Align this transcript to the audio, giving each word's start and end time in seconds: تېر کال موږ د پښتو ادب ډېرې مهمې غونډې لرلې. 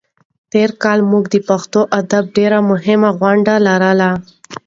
تېر 0.51 0.69
کال 0.83 0.99
موږ 1.11 1.23
د 1.33 1.35
پښتو 1.49 1.79
ادب 1.99 2.23
ډېرې 2.35 2.59
مهمې 2.69 3.09
غونډې 3.19 3.55
لرلې. 3.67 4.11